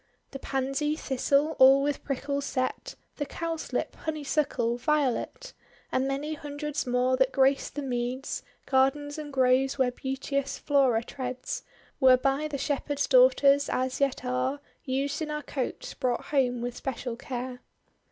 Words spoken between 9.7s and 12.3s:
where beauteous Flora treads, Were